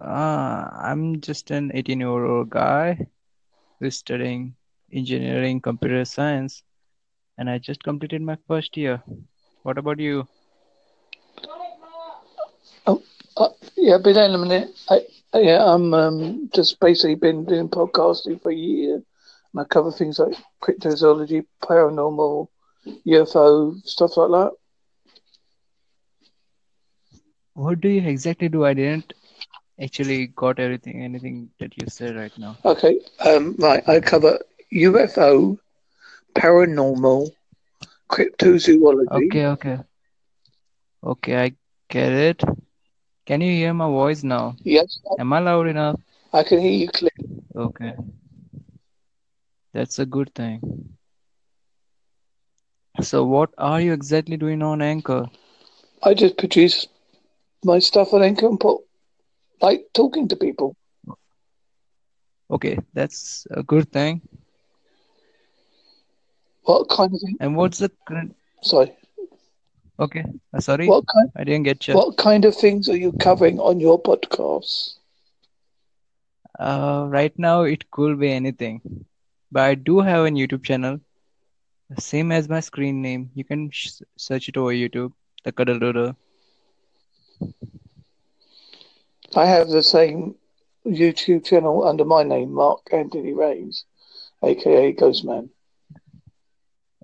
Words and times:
Uh, 0.00 0.68
I'm 0.82 1.20
just 1.20 1.50
an 1.50 1.70
18 1.74 2.00
year 2.00 2.24
old 2.24 2.50
guy 2.50 2.98
who's 3.78 3.96
studying 3.96 4.54
engineering 4.92 5.60
computer 5.60 6.04
science, 6.04 6.62
and 7.38 7.48
I 7.48 7.58
just 7.58 7.82
completed 7.82 8.22
my 8.22 8.36
first 8.48 8.76
year. 8.76 9.02
What 9.62 9.78
about 9.78 10.00
you? 10.00 10.26
Oh, 12.86 13.02
uh, 13.36 13.48
yeah, 13.76 13.98
been 13.98 14.16
in 14.16 14.34
a 14.34 14.38
minute. 14.38 14.70
I, 14.88 15.06
yeah, 15.34 15.64
I'm 15.64 15.94
um, 15.94 16.50
just 16.54 16.80
basically 16.80 17.14
been 17.14 17.44
doing 17.44 17.68
podcasting 17.68 18.42
for 18.42 18.50
a 18.50 18.54
year, 18.54 18.94
and 18.94 19.60
I 19.60 19.64
cover 19.64 19.92
things 19.92 20.18
like 20.18 20.36
cryptozoology, 20.62 21.46
paranormal, 21.62 22.48
UFO, 23.06 23.80
stuff 23.84 24.16
like 24.16 24.30
that. 24.30 24.52
What 27.54 27.80
do 27.80 27.88
you 27.88 28.02
exactly 28.08 28.48
do? 28.48 28.64
I 28.64 28.74
didn't 28.74 29.12
actually 29.80 30.28
got 30.28 30.58
everything, 30.58 31.02
anything 31.02 31.50
that 31.60 31.72
you 31.76 31.86
said 31.88 32.16
right 32.16 32.36
now. 32.38 32.56
Okay, 32.64 33.00
um, 33.24 33.56
right. 33.58 33.86
I 33.88 34.00
cover 34.00 34.38
UFO, 34.72 35.58
paranormal, 36.34 37.30
cryptozoology. 38.10 39.26
Okay, 39.26 39.46
okay. 39.46 39.78
Okay, 41.02 41.36
I 41.36 41.52
get 41.88 42.12
it. 42.12 42.42
Can 43.26 43.40
you 43.40 43.52
hear 43.52 43.72
my 43.74 43.86
voice 43.86 44.22
now? 44.22 44.56
Yes, 44.62 44.98
Am 45.18 45.32
I 45.32 45.38
loud 45.40 45.66
enough? 45.66 46.00
I 46.32 46.42
can 46.42 46.60
hear 46.60 46.72
you 46.72 46.88
clearly. 46.88 47.42
Okay. 47.56 47.94
That's 49.72 49.98
a 49.98 50.06
good 50.06 50.34
thing. 50.34 50.60
So 53.00 53.24
what 53.24 53.50
are 53.58 53.80
you 53.80 53.92
exactly 53.92 54.36
doing 54.36 54.62
on 54.62 54.80
Anchor? 54.82 55.26
I 56.02 56.14
just 56.14 56.36
produce 56.38 56.86
my 57.64 57.78
stuff 57.78 58.12
on 58.12 58.22
Anchor 58.22 58.46
and 58.46 58.60
put 58.60 58.80
like 59.64 59.86
talking 59.94 60.28
to 60.28 60.36
people. 60.36 60.76
Okay, 62.50 62.78
that's 62.92 63.46
a 63.50 63.62
good 63.62 63.90
thing. 63.92 64.20
What 66.64 66.88
kind 66.88 67.12
of? 67.14 67.20
And 67.40 67.56
what's 67.56 67.78
the 67.78 67.90
current? 68.08 68.34
Sorry. 68.62 68.92
Okay, 69.98 70.24
uh, 70.52 70.60
sorry, 70.60 70.86
What 70.88 71.04
kind? 71.14 71.30
I 71.36 71.44
didn't 71.44 71.64
get 71.64 71.86
you. 71.88 71.94
What 71.94 72.16
kind 72.16 72.44
of 72.44 72.56
things 72.56 72.88
are 72.88 72.96
you 72.96 73.12
covering 73.12 73.60
on 73.60 73.80
your 73.80 74.00
podcast? 74.02 74.94
Uh, 76.58 77.06
right 77.08 77.36
now 77.38 77.62
it 77.62 77.90
could 77.90 78.18
be 78.18 78.30
anything, 78.30 78.80
but 79.52 79.62
I 79.62 79.74
do 79.74 80.00
have 80.00 80.26
a 80.26 80.30
YouTube 80.30 80.64
channel, 80.64 81.00
same 81.98 82.32
as 82.32 82.48
my 82.48 82.60
screen 82.60 83.02
name. 83.02 83.30
You 83.34 83.44
can 83.44 83.70
sh 83.70 83.88
search 84.16 84.48
it 84.48 84.56
over 84.56 84.72
YouTube, 84.72 85.12
the 85.44 85.52
Cuddle 85.52 86.14
I 89.36 89.46
have 89.46 89.68
the 89.68 89.82
same 89.82 90.34
YouTube 90.86 91.44
channel 91.44 91.84
under 91.86 92.04
my 92.04 92.22
name, 92.22 92.52
Mark 92.52 92.80
Anthony 92.92 93.32
Raines, 93.32 93.84
aka 94.42 94.92
Ghostman. 94.92 95.48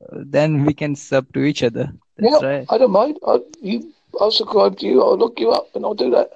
Uh, 0.00 0.22
Then 0.26 0.64
we 0.64 0.74
can 0.74 0.94
sub 0.96 1.32
to 1.34 1.40
each 1.44 1.62
other. 1.62 1.92
Yeah, 2.18 2.38
right. 2.42 2.66
I 2.68 2.78
don't 2.78 2.90
mind. 2.90 3.18
I'll, 3.24 3.44
you, 3.60 3.92
I'll 4.20 4.30
subscribe 4.30 4.78
to 4.78 4.86
you. 4.86 5.02
I'll 5.02 5.18
look 5.18 5.38
you 5.40 5.50
up, 5.50 5.68
and 5.74 5.84
I'll 5.84 5.94
do 5.94 6.10
that 6.10 6.30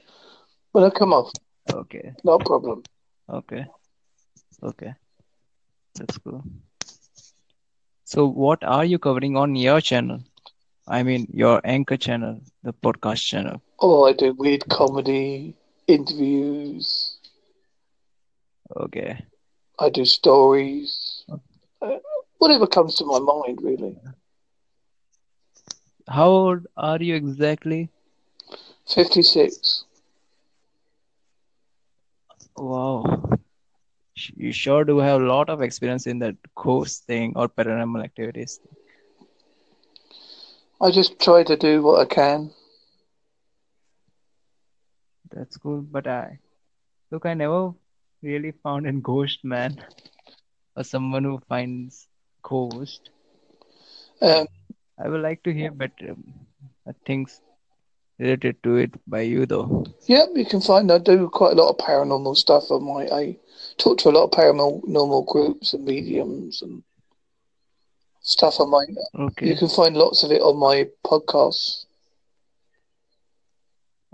when 0.72 0.84
I 0.84 0.90
come 0.90 1.12
off. 1.12 1.30
Okay, 1.72 2.12
No 2.24 2.38
problem. 2.38 2.82
okay, 3.28 3.66
okay. 4.62 4.94
That's 5.94 6.18
cool. 6.18 6.42
So 8.04 8.26
what 8.26 8.64
are 8.64 8.84
you 8.84 8.98
covering 8.98 9.36
on 9.36 9.54
your 9.54 9.80
channel? 9.80 10.20
I 10.88 11.02
mean, 11.02 11.28
your 11.32 11.60
Anchor 11.64 11.96
channel, 11.96 12.40
the 12.62 12.72
podcast 12.72 13.22
channel. 13.24 13.62
Oh, 13.78 14.04
I 14.04 14.12
do 14.12 14.32
weird 14.34 14.68
comedy, 14.68 15.54
interviews. 15.86 17.16
Okay. 18.76 19.24
I 19.78 19.88
do 19.90 20.04
stories. 20.04 21.24
Uh, 21.80 21.98
whatever 22.38 22.66
comes 22.66 22.94
to 22.96 23.04
my 23.04 23.18
mind, 23.18 23.60
really. 23.62 23.96
How 26.08 26.28
old 26.28 26.66
are 26.76 27.02
you 27.02 27.14
exactly? 27.14 27.90
Fifty-six. 28.86 29.84
Wow. 32.56 33.30
You 34.36 34.52
sure 34.52 34.84
do 34.84 34.98
have 34.98 35.20
a 35.20 35.24
lot 35.24 35.48
of 35.48 35.62
experience 35.62 36.06
in 36.06 36.18
that 36.20 36.36
ghost 36.54 37.04
thing 37.06 37.32
or 37.36 37.48
paranormal 37.48 38.04
activities. 38.04 38.60
I 40.80 40.90
just 40.90 41.18
try 41.18 41.44
to 41.44 41.56
do 41.56 41.82
what 41.82 42.00
I 42.00 42.04
can. 42.04 42.50
That's 45.32 45.56
cool. 45.56 45.80
But 45.80 46.06
I 46.06 46.38
look, 47.10 47.26
I 47.26 47.34
never 47.34 47.72
really 48.22 48.52
found 48.62 48.86
a 48.86 48.92
ghost 48.92 49.44
man 49.44 49.82
or 50.76 50.84
someone 50.84 51.24
who 51.24 51.40
finds 51.48 52.08
ghost. 52.42 53.10
Um, 54.20 54.46
I 55.02 55.08
would 55.08 55.20
like 55.20 55.42
to 55.44 55.52
hear 55.52 55.70
better 55.70 56.10
um, 56.10 56.34
things 57.06 57.40
related 58.18 58.62
to 58.62 58.76
it 58.76 58.90
by 59.08 59.22
you 59.22 59.46
though. 59.46 59.84
yeah, 60.06 60.26
you 60.34 60.44
can 60.44 60.60
find 60.60 60.92
I 60.92 60.98
do 60.98 61.28
quite 61.28 61.52
a 61.52 61.56
lot 61.56 61.70
of 61.70 61.78
paranormal 61.78 62.36
stuff 62.36 62.70
on 62.70 62.84
my. 62.84 63.06
I 63.14 63.36
talk 63.78 63.98
to 63.98 64.10
a 64.10 64.16
lot 64.16 64.24
of 64.24 64.30
paranormal 64.30 65.26
groups 65.26 65.72
and 65.74 65.84
mediums 65.84 66.62
and 66.62 66.82
stuff 68.20 68.60
on 68.60 68.70
my. 68.70 68.84
You 69.40 69.56
can 69.56 69.68
find 69.68 69.96
lots 69.96 70.22
of 70.22 70.30
it 70.30 70.42
on 70.42 70.56
my 70.58 70.88
podcasts. 71.04 71.86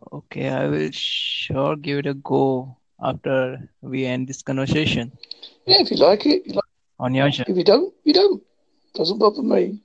Okay, 0.07 0.49
I 0.49 0.67
will 0.67 0.91
sure 0.93 1.77
give 1.77 1.99
it 1.99 2.07
a 2.07 2.15
go 2.15 2.77
after 3.01 3.69
we 3.81 4.05
end 4.05 4.29
this 4.29 4.43
conversation 4.43 5.13
Yeah, 5.67 5.81
if 5.81 5.91
you 5.91 5.97
like 5.97 6.27
it, 6.27 6.43
you 6.47 6.53
like. 6.55 6.65
on 6.99 7.15
your 7.15 7.31
channel. 7.31 7.47
If 7.47 7.57
you 7.57 7.65
don't, 7.65 7.93
you 8.05 8.13
don't. 8.13 8.43
Doesn't 8.95 9.19
bother 9.19 9.43
me. 9.43 9.79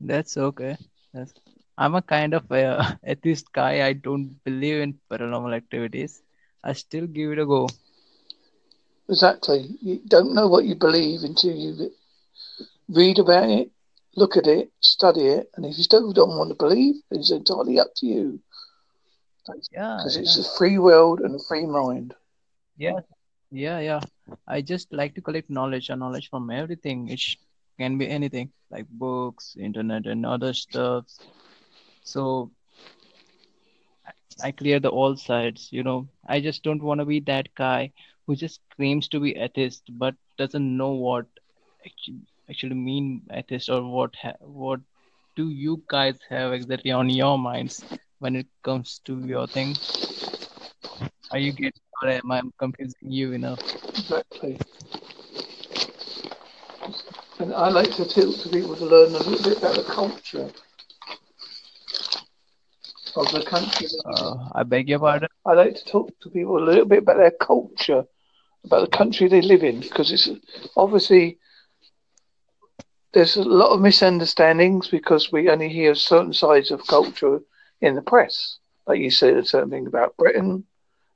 That's 0.00 0.36
okay. 0.36 0.76
That's, 1.12 1.34
I'm 1.76 1.94
a 1.94 2.02
kind 2.02 2.34
of 2.34 2.50
uh, 2.50 2.56
a 2.56 2.98
atheist 3.12 3.52
guy. 3.52 3.86
I 3.86 3.92
don't 3.92 4.42
believe 4.44 4.80
in 4.80 4.98
paranormal 5.10 5.54
activities. 5.54 6.22
I 6.62 6.72
still 6.72 7.06
give 7.06 7.32
it 7.32 7.38
a 7.38 7.46
go. 7.46 7.68
Exactly. 9.08 9.76
You 9.80 10.00
don't 10.06 10.34
know 10.34 10.46
what 10.48 10.64
you 10.64 10.74
believe 10.74 11.22
until 11.22 11.54
you 11.54 11.90
read 12.88 13.18
about 13.18 13.48
it, 13.50 13.70
look 14.16 14.36
at 14.36 14.46
it, 14.46 14.70
study 14.80 15.26
it, 15.26 15.50
and 15.54 15.64
if 15.66 15.76
you 15.78 15.84
still 15.84 16.12
don't 16.12 16.36
want 16.36 16.50
to 16.50 16.54
believe, 16.54 16.96
it's 17.10 17.30
entirely 17.30 17.78
up 17.78 17.92
to 17.96 18.06
you. 18.06 18.40
Yeah, 19.72 19.72
Because 19.96 20.16
yeah, 20.16 20.36
it's 20.36 20.36
a 20.36 20.44
free 20.58 20.78
world 20.78 21.20
and 21.20 21.34
a 21.34 21.38
free 21.38 21.66
mind. 21.66 22.14
yeah, 22.76 23.00
yeah, 23.50 23.78
yeah. 23.80 24.00
I 24.46 24.60
just 24.62 24.92
like 24.92 25.14
to 25.14 25.20
collect 25.22 25.50
knowledge, 25.50 25.88
and 25.90 26.00
knowledge 26.00 26.28
from 26.30 26.50
everything. 26.50 27.08
It 27.08 27.20
can 27.78 27.98
be 27.98 28.08
anything, 28.08 28.50
like 28.70 28.86
books, 28.88 29.56
internet, 29.58 30.06
and 30.06 30.24
other 30.26 30.52
stuff. 30.52 31.04
So 32.02 32.50
I 34.42 34.52
clear 34.52 34.80
the 34.80 34.88
all 34.90 35.16
sides, 35.16 35.68
you 35.72 35.82
know. 35.82 36.08
I 36.26 36.40
just 36.40 36.62
don't 36.62 36.82
want 36.82 37.00
to 37.00 37.04
be 37.04 37.20
that 37.20 37.54
guy 37.54 37.92
who 38.26 38.34
just 38.36 38.60
claims 38.76 39.08
to 39.08 39.20
be 39.20 39.36
atheist 39.36 39.82
but 39.98 40.14
doesn't 40.38 40.76
know 40.76 40.90
what 40.92 41.26
actually 41.84 42.20
actually 42.48 42.74
mean 42.74 43.22
atheist 43.30 43.68
or 43.68 43.82
what 43.82 44.14
ha 44.16 44.32
what 44.40 44.80
do 45.36 45.48
you 45.50 45.82
guys 45.88 46.18
have 46.28 46.52
exactly 46.52 46.90
on 46.92 47.08
your 47.10 47.38
minds 47.38 47.82
when 48.24 48.36
it 48.36 48.46
comes 48.62 49.00
to 49.04 49.20
your 49.26 49.46
thing? 49.46 49.74
Are 51.30 51.38
you 51.38 51.52
getting 51.52 51.82
or 52.02 52.08
am 52.08 52.32
I 52.32 52.40
confusing 52.58 53.10
you 53.10 53.32
enough? 53.32 53.60
Exactly. 53.98 54.58
And 57.38 57.52
I 57.52 57.68
like 57.68 57.90
to 57.96 58.04
talk 58.06 58.34
to 58.42 58.48
people 58.48 58.76
to 58.76 58.86
learn 58.86 59.10
a 59.14 59.18
little 59.18 59.44
bit 59.44 59.58
about 59.58 59.74
the 59.76 59.84
culture 59.84 60.48
of 63.16 63.30
the 63.32 63.44
country. 63.44 63.88
Uh, 64.06 64.48
I 64.54 64.62
beg 64.62 64.88
your 64.88 65.00
pardon. 65.00 65.28
I 65.44 65.52
like 65.52 65.74
to 65.74 65.84
talk 65.84 66.08
to 66.22 66.30
people 66.30 66.56
a 66.56 66.64
little 66.64 66.86
bit 66.86 67.02
about 67.02 67.18
their 67.18 67.30
culture, 67.32 68.04
about 68.64 68.90
the 68.90 68.96
country 68.96 69.28
they 69.28 69.42
live 69.42 69.62
in, 69.62 69.80
because 69.80 70.10
it's 70.10 70.30
obviously 70.78 71.36
there's 73.12 73.36
a 73.36 73.44
lot 73.44 73.74
of 73.74 73.82
misunderstandings 73.82 74.88
because 74.88 75.30
we 75.30 75.50
only 75.50 75.68
hear 75.68 75.94
certain 75.94 76.32
sides 76.32 76.70
of 76.70 76.86
culture 76.86 77.40
in 77.84 77.94
the 77.94 78.02
press. 78.02 78.58
Like 78.86 79.00
you 79.00 79.10
say, 79.10 79.32
a 79.32 79.44
certain 79.44 79.70
thing 79.70 79.86
about 79.86 80.16
Britain, 80.16 80.64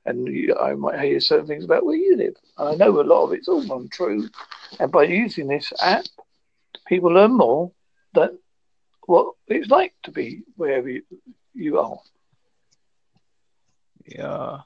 and 0.05 0.27
you, 0.27 0.55
I 0.55 0.73
might 0.73 0.99
hear 1.01 1.19
certain 1.19 1.47
things 1.47 1.65
about 1.65 1.85
where 1.85 1.95
you 1.95 2.15
live. 2.17 2.35
And 2.57 2.69
I 2.69 2.75
know 2.75 2.99
a 2.99 3.03
lot 3.03 3.25
of 3.25 3.33
it's 3.33 3.47
all 3.47 3.71
untrue. 3.71 4.29
And 4.79 4.91
by 4.91 5.03
using 5.03 5.47
this 5.47 5.71
app, 5.81 6.05
people 6.87 7.11
learn 7.11 7.37
more 7.37 7.71
that 8.13 8.31
what 9.05 9.33
it's 9.47 9.69
like 9.69 9.93
to 10.03 10.11
be 10.11 10.43
wherever 10.55 10.89
you, 10.89 11.03
you 11.53 11.79
are. 11.79 11.99
Yeah. 14.05 14.59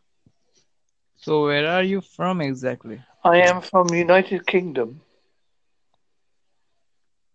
So 1.18 1.44
where 1.44 1.68
are 1.68 1.84
you 1.84 2.02
from 2.02 2.42
exactly? 2.42 3.02
I 3.24 3.38
am 3.42 3.62
from 3.62 3.94
United 3.94 4.46
Kingdom. 4.46 5.02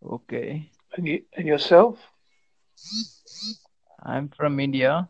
Okay. 0.05 0.71
And, 0.95 1.09
you, 1.09 1.23
and 1.35 1.47
yourself? 1.47 1.99
I'm 4.03 4.29
from 4.29 4.61
India. 4.61 5.09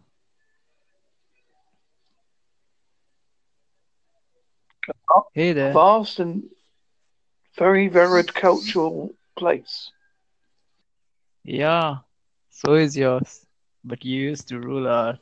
Hey 5.34 5.52
there. 5.52 5.72
Vast 5.72 6.20
and 6.20 6.44
very 7.56 7.88
varied 7.88 8.32
cultural 8.34 9.14
place. 9.36 9.90
Yeah, 11.44 11.98
so 12.50 12.74
is 12.74 12.96
yours. 12.96 13.44
But 13.84 14.04
you 14.04 14.20
used 14.20 14.48
to 14.48 14.58
rule 14.58 14.88
us 14.88 15.18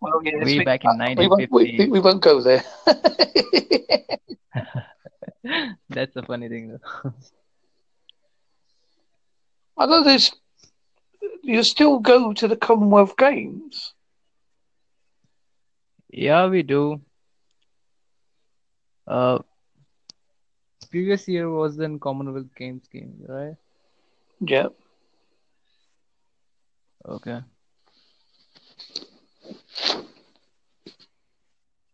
Well, 0.00 0.20
yes, 0.24 0.44
way 0.44 0.58
we, 0.58 0.64
back 0.64 0.84
in 0.84 1.00
uh, 1.00 1.14
we, 1.16 1.26
won't, 1.26 1.50
we, 1.50 1.88
we 1.90 2.00
won't 2.00 2.22
go 2.22 2.40
there. 2.40 2.62
That's 5.88 6.16
a 6.16 6.22
funny 6.22 6.48
thing, 6.48 6.78
though. 6.78 7.12
I 9.76 9.86
know 9.86 10.04
there's. 10.04 10.32
You 11.42 11.62
still 11.64 11.98
go 11.98 12.32
to 12.32 12.48
the 12.48 12.56
Commonwealth 12.56 13.16
Games. 13.16 13.94
Yeah, 16.10 16.46
we 16.48 16.62
do. 16.62 17.00
Uh, 19.06 19.38
previous 20.90 21.26
year 21.28 21.50
was 21.50 21.78
in 21.78 21.98
Commonwealth 21.98 22.54
Games 22.56 22.86
game, 22.88 23.14
right? 23.28 23.56
Yeah. 24.40 24.68
Okay. 27.06 27.40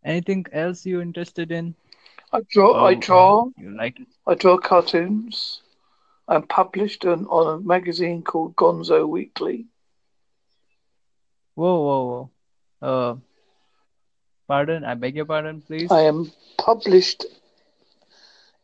Anything 0.05 0.47
else 0.53 0.87
you 0.87 1.01
interested 1.01 1.51
in? 1.53 1.75
I 2.33 2.41
draw. 2.51 2.75
I 2.75 2.95
uh, 2.95 2.95
draw. 2.95 3.49
you 3.57 3.71
like 3.77 3.97
to 3.97 4.07
I 4.27 4.35
draw 4.35 4.59
cartoons. 4.59 5.63
I'm 6.29 6.43
published 6.47 7.05
on, 7.07 7.27
on 7.27 7.59
a 7.59 7.61
magazine 7.67 8.23
called 8.23 8.55
Gonzo 8.55 9.09
Weekly. 9.09 9.67
Whoa, 11.55 11.81
whoa, 11.81 12.31
whoa. 12.81 12.89
Uh, 12.89 13.17
pardon, 14.47 14.85
I 14.85 14.95
beg 14.95 15.17
your 15.17 15.25
pardon, 15.25 15.63
please. 15.63 15.91
I 15.91 16.03
am 16.03 16.31
published 16.59 17.25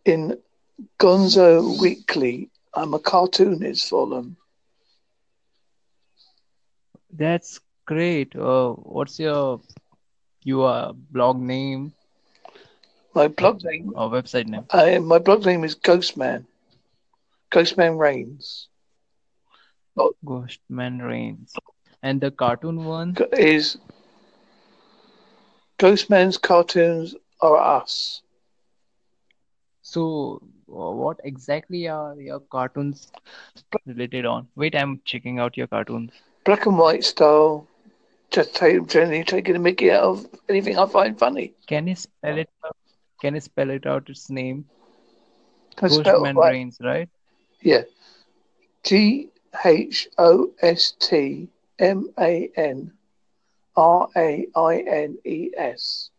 in 0.05 0.39
Gonzo 1.01 1.81
Weekly. 1.81 2.51
I'm 2.75 2.93
a 2.95 2.99
cartoonist 2.99 3.89
for 3.89 4.07
them. 4.09 4.37
That's 7.13 7.61
great. 7.87 8.35
Uh, 8.37 8.73
what's 8.73 9.19
your 9.19 9.61
your 10.43 10.93
blog 10.93 11.41
name 11.41 11.93
My 13.15 13.29
blog 13.29 13.63
name. 13.65 13.93
or 13.97 14.11
website 14.11 14.47
name? 14.47 14.67
I, 14.71 14.99
my 14.99 15.19
blog 15.19 15.47
name 15.47 15.65
is 15.65 15.75
Ghostman. 15.75 16.45
Ghostman 17.55 17.99
Raines. 17.99 18.69
Ghostman 20.25 21.01
Raines. 21.07 21.55
And 22.03 22.21
the 22.21 22.31
cartoon 22.31 22.85
one? 22.85 23.17
Is 23.33 23.79
Ghostman's 25.79 26.39
cartoons 26.39 27.15
are 27.41 27.57
us. 27.57 28.23
So, 29.83 30.41
uh, 30.69 30.91
what 30.93 31.21
exactly 31.25 31.87
are 31.89 32.15
your 32.21 32.41
cartoons 32.41 33.13
related 33.87 34.25
on? 34.27 34.49
Wait, 34.57 34.75
I'm 34.75 35.01
checking 35.05 35.39
out 35.39 35.57
your 35.57 35.67
cartoons. 35.69 36.13
Black 36.45 36.67
and 36.67 36.79
white 36.79 37.05
style. 37.05 37.69
Just 38.31 38.55
take, 38.55 38.87
generally 38.89 39.25
taking 39.25 39.57
a 39.57 39.61
mickey 39.61 39.91
out 39.91 40.03
of 40.05 40.27
anything 40.49 40.79
I 40.79 40.87
find 40.87 41.19
funny. 41.19 41.55
Can 41.67 41.87
you 41.89 41.97
spell 41.97 42.39
it 42.39 42.51
out? 42.65 42.77
Can 43.21 43.35
you 43.35 43.41
spell 43.41 43.71
it 43.71 43.87
out 43.87 44.09
its 44.11 44.31
name? 44.31 44.67
I 45.83 45.89
spell 45.89 46.25
it 46.25 46.33
Ghostman 46.33 46.35
right. 46.35 46.53
Raines, 46.53 46.79
right? 46.81 47.09
Yeah. 47.65 47.83
G 48.85 49.31
H 49.65 50.09
O 50.19 50.51
S 50.61 50.93
T 51.01 51.49
M 51.79 52.11
A 52.21 52.51
N 52.57 52.93
R 53.75 54.09
A 54.15 54.47
I 54.55 54.85
N 54.87 55.17
E 55.25 55.51
S. 55.57 56.11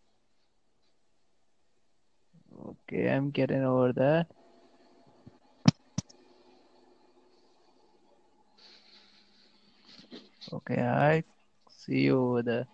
Okay, 2.89 3.07
I'm 3.07 3.30
getting 3.30 3.63
over 3.63 3.94
that. 3.94 4.25
Okay, 10.51 10.81
I 10.81 11.24
see 11.69 12.01
you 12.01 12.19
over 12.19 12.42
there. 12.42 12.65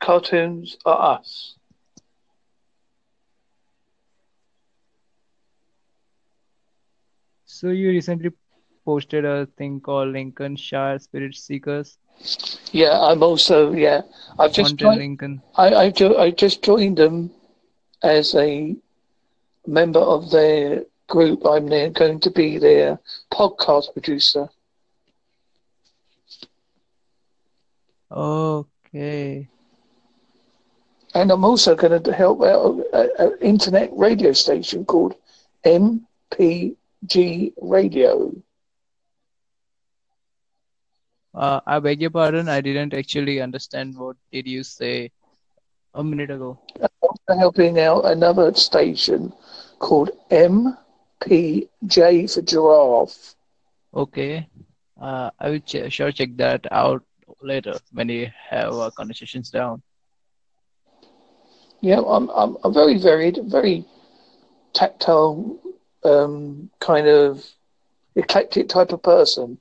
Cartoons 0.00 0.76
Are 0.84 1.14
Us. 1.14 1.54
So 7.46 7.68
you 7.68 7.90
recently 7.90 8.30
posted 8.84 9.24
a 9.24 9.46
thing 9.56 9.80
called 9.80 10.08
Lincolnshire 10.12 10.98
Spirit 10.98 11.36
Seekers. 11.36 11.98
Yeah, 12.72 12.98
I'm 13.00 13.22
also 13.22 13.72
yeah. 13.72 14.02
I've 14.38 14.52
just 14.52 14.76
joined, 14.76 14.98
Lincoln. 14.98 15.42
I 15.56 15.74
I, 15.74 15.90
jo- 15.90 16.18
I 16.18 16.30
just 16.32 16.62
joined 16.62 16.98
them 16.98 17.30
as 18.02 18.34
a 18.34 18.74
member 19.66 20.00
of 20.00 20.30
their 20.30 20.84
group. 21.08 21.46
I'm 21.46 21.68
there 21.68 21.90
going 21.90 22.20
to 22.20 22.30
be 22.30 22.58
their 22.58 22.98
podcast 23.32 23.92
producer. 23.92 24.48
Okay. 28.10 29.48
And 31.14 31.30
I'm 31.30 31.44
also 31.44 31.74
going 31.74 32.02
to 32.02 32.12
help 32.12 32.42
out 32.42 32.80
an 32.92 33.32
internet 33.40 33.90
radio 33.92 34.32
station 34.32 34.84
called 34.84 35.14
MPG 35.64 37.52
Radio. 37.60 38.32
Uh, 41.34 41.60
I 41.66 41.78
beg 41.78 42.00
your 42.00 42.10
pardon. 42.10 42.48
I 42.48 42.60
didn't 42.60 42.94
actually 42.94 43.40
understand 43.40 43.96
what 43.96 44.16
did 44.32 44.46
you 44.46 44.64
say 44.64 45.10
a 45.94 46.02
minute 46.02 46.30
ago. 46.30 46.58
I'm 46.80 46.88
also 47.00 47.38
helping 47.38 47.78
out 47.78 48.04
another 48.04 48.52
station 48.54 49.32
called 49.78 50.10
MPJ 50.30 52.34
for 52.34 52.42
Giraffe. 52.42 53.34
Okay. 53.94 54.48
Uh, 55.00 55.30
I 55.38 55.50
will 55.50 55.60
ch 55.60 55.92
sure 55.92 56.12
check 56.12 56.36
that 56.36 56.66
out 56.70 57.02
later 57.42 57.78
when 57.92 58.08
you 58.08 58.28
have 58.50 58.72
our 58.74 58.90
conversations 58.90 59.50
down. 59.50 59.82
Yeah, 61.80 62.00
I'm, 62.00 62.28
I'm, 62.30 62.56
I'm 62.64 62.72
very 62.74 62.98
varied, 62.98 63.38
very 63.44 63.84
tactile, 64.72 65.58
um, 66.04 66.70
kind 66.80 67.06
of 67.06 67.44
eclectic 68.16 68.68
type 68.68 68.92
of 68.92 69.02
person. 69.02 69.58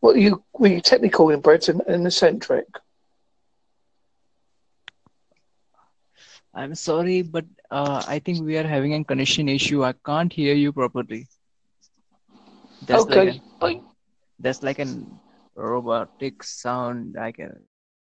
What 0.00 0.16
are 0.16 0.20
you, 0.20 0.42
were 0.58 0.68
you 0.68 0.80
technical 0.80 1.30
in 1.30 1.40
Brett 1.40 1.68
and, 1.68 1.80
and 1.86 2.06
eccentric? 2.06 2.66
I'm 6.54 6.74
sorry, 6.74 7.22
but 7.22 7.44
uh, 7.70 8.02
I 8.06 8.18
think 8.20 8.44
we 8.44 8.56
are 8.58 8.66
having 8.66 8.94
a 8.94 9.04
connection 9.04 9.48
issue. 9.48 9.84
I 9.84 9.92
can't 10.04 10.32
hear 10.32 10.54
you 10.54 10.72
properly. 10.72 11.28
That's 12.82 13.06
Okay, 13.06 13.30
an 13.30 13.42
bye. 13.60 13.80
that's 14.38 14.62
like 14.62 14.78
an 14.78 15.20
robotic 15.58 16.42
sound. 16.44 17.16
I 17.18 17.32
can 17.32 17.66